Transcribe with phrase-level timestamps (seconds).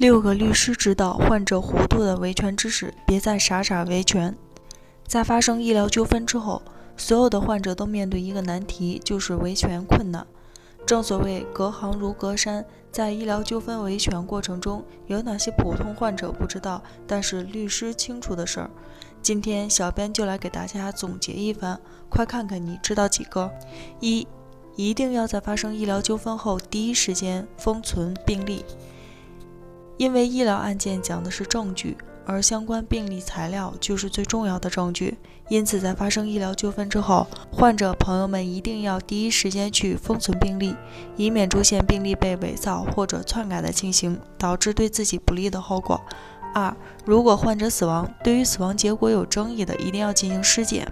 [0.00, 4.34] 六个律师指导患者糊涂的维权知识，别再傻傻维权。
[5.06, 6.62] 在发生医疗纠纷之后，
[6.96, 10.26] 所有的患者都面对一个难题，就是维权困难。
[10.86, 18.70] 正所谓隔行如隔山，在医疗纠纷维权过程中，有哪些普通患者不知道，但是律师清楚的事儿？
[19.20, 21.78] 今天小编就来给大家总结一番，
[22.08, 23.50] 快看看你知道几个？
[24.00, 24.26] 一，
[24.76, 28.64] 一定要在发生医疗纠纷后第一时间封存病历，
[30.00, 31.94] 因为医疗案件讲的是证据。
[32.24, 35.18] 而相关病历材料就是最重要的证据，
[35.48, 40.74] 因此在发生医疗纠纷之后，患者朋友们一定要第一时间去封存病历，
[41.16, 46.00] 以免出现病历被伪造或者篡改的情形，导致对自己不利的后果。
[46.54, 46.74] 二，
[47.04, 50.90] 如果患者死亡，对于死亡结果有争议的，一定要进行尸检。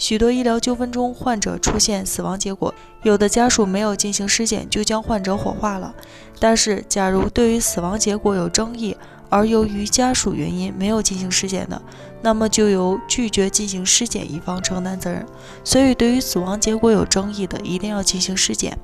[0.00, 5.94] 许多医疗纠纷中，患者出现死亡结果，有的家属没有进行尸检就将患者火化了。
[6.38, 8.96] 但是，假如对于死亡结果有争议，
[9.28, 11.80] 而由于家属原因没有进行尸检的，
[12.22, 15.22] 那么就由拒绝进行尸检一方承担责任。
[15.62, 18.78] 所以，对于死亡结果有争议的，一定要进行尸检。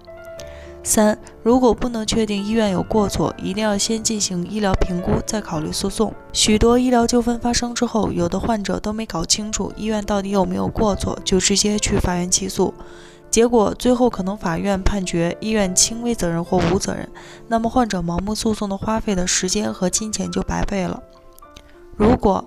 [0.87, 6.15] 三，如果不能确定医院有过错，一定要先进行医疗评估，再考虑诉讼。
[6.33, 12.73] 许多医疗纠纷发生之后，有的患者都没搞清楚医院到底有没有过错，就直接去法院起诉。
[13.29, 17.09] 结果最后可能法院判决医院轻微责任或无责任，
[17.49, 21.03] 那么患者盲目诉讼的花费的时间和金钱就白费了。
[21.97, 22.45] 如果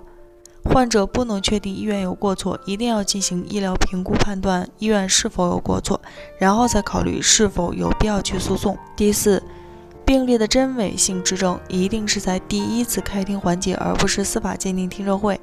[0.66, 6.00] 患者不能确定医院有过错，一定要进行医疗评估，判断医院是否有过错，
[6.38, 8.78] 然后再考虑是否有必要去诉讼。
[8.96, 9.42] 第四，
[10.06, 15.40] 病例的真伪性质证一定是在第一次开庭环节，而不是司法鉴定听证会。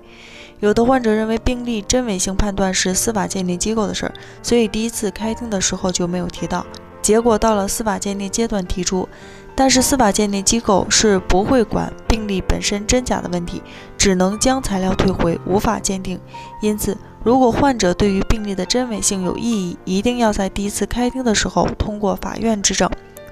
[0.61, 6.65] 有的患者认为病例真伪性判断是司法鉴定机构的事儿，所以第一次开庭的时候就没有提到。
[7.07, 9.09] 结果到了司法鉴定阶段提出，
[9.55, 13.63] 但是司法鉴定机构是不会管病例本身真假的问题，
[13.97, 16.19] 只能将材料退回，无法鉴定。
[16.61, 22.91] 因此，如果患者对于病例的真伪性有异议，一定要在第一次开庭的时候通过法院质证。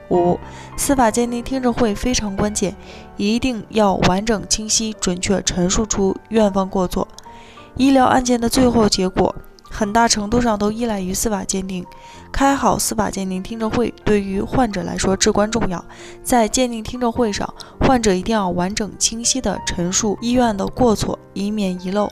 [0.08, 0.38] 五、
[0.76, 2.76] 司法鉴定听证会非常关键，
[3.16, 7.08] 一定要完整、清晰、准确陈述出院方过错。
[7.76, 9.34] 医疗案件的最后结果，
[9.74, 11.84] 很大程度上都依赖于司法鉴定。
[12.30, 15.84] 开好司法鉴定听证会，对于患者来说至关重要。
[16.22, 22.08] 在鉴定听证会上，患者一定要完整、清晰地陈述医院的过错，以免遗漏，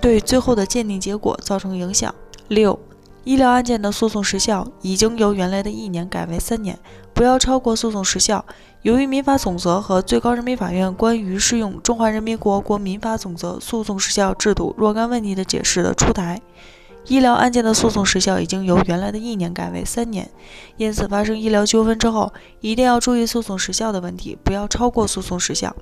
[0.00, 2.14] 对最后的鉴定结果造成影响。
[2.48, 2.78] 六。
[3.24, 6.78] 医疗案件的诉讼时效已经由原来的一年改为三年，
[7.12, 8.42] 不要超过诉讼时效。
[8.80, 16.40] 由于民法总则和最高人民法院关于适用《中华人民共和国民法总则》诉讼时效制度若干问题的解释的出台，
[17.08, 20.30] 医疗案件的诉讼时效已经由原来的一年改为三年。
[20.76, 25.74] 因此，发生医疗纠纷之后，一定要注意诉讼时效的问题，不要超过诉讼时效。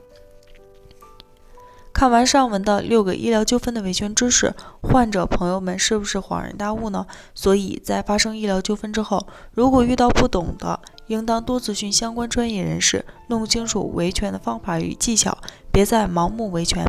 [1.93, 7.07] 看完上文的六个医疗纠纷的维权知识，患者朋友们是不是恍然大悟呢？
[7.35, 15.39] 所以在发生医疗纠纷之后，如果遇到不懂的，应当多咨询相关专业人士，弄清楚维权的方法与技巧，
[15.73, 16.87] 别再盲目维权。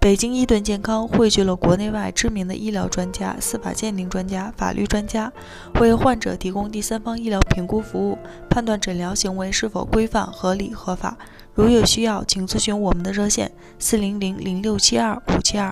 [0.00, 5.30] 北京伊顿健康汇聚了国内外知名的医疗专家、司法鉴定专家、法律专家，
[5.78, 8.16] 为患者提供第三方医疗评估服务，
[8.48, 11.18] 判断诊疗行为是否规范、合理、合法。
[11.52, 15.70] 如有需要，请咨询我们的热线：四零零零六七二五七二。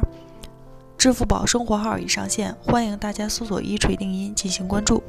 [0.98, 5.02] 支付宝生活号已上线，欢迎大家搜索“一锤定音”进行关注。